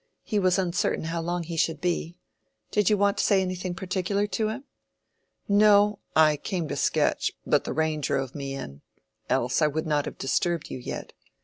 [0.23, 2.17] He was uncertain how long he should be.
[2.71, 4.63] Did you want to say anything particular to him?"
[5.47, 8.81] "No; I came to sketch, but the rain drove me in.
[9.29, 11.13] Else I would not have disturbed you yet.